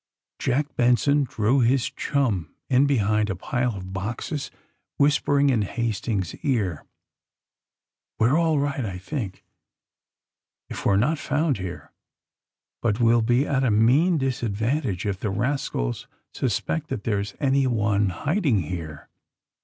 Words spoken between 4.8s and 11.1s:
whispering in Hastings's ear: ^^We're all right, I think, if we're